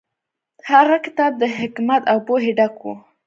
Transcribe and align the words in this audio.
هغه 0.71 0.95
کتاب 1.05 1.31
د 1.37 1.43
حکمت 1.57 2.01
او 2.11 2.17
پوهې 2.27 2.51
ډک 2.57 2.75
و. 2.83 2.87